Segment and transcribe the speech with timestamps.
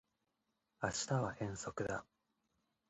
[0.81, 2.03] 明日は遠足だ